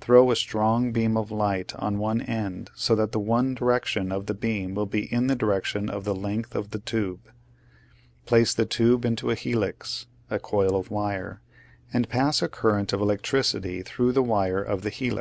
Throw 0.00 0.30
a 0.30 0.36
strong 0.36 0.92
beam 0.92 1.16
of 1.16 1.32
light 1.32 1.74
on 1.74 1.98
one 1.98 2.20
end 2.20 2.70
so 2.72 2.94
that 2.94 3.10
the 3.10 3.54
direction 3.58 4.12
of 4.12 4.26
the 4.26 4.32
beam 4.34 4.74
will 4.76 4.86
be 4.86 5.12
in 5.12 5.26
the 5.26 5.34
direction 5.34 5.88
of 5.90 6.04
the 6.04 6.14
length 6.14 6.54
of 6.54 6.70
the 6.70 6.78
tube 6.78 7.28
Place 8.24 8.54
the 8.54 8.64
tube 8.64 9.04
into 9.04 9.32
a 9.32 9.34
helix 9.34 10.06
(a 10.30 10.38
coil 10.38 10.76
of 10.76 10.92
wire), 10.92 11.40
and 11.92 12.08
pass 12.08 12.42
a 12.42 12.48
current 12.48 12.92
of 12.92 13.00
electricity 13.00 13.82
through 13.82 14.12
the 14.12 14.22
wire 14.22 14.62
of 14.62 14.82
the 14.82 14.90
helix. 14.90 15.20